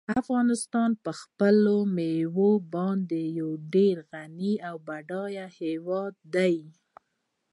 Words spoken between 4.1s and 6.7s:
غني او بډای هېواد دی.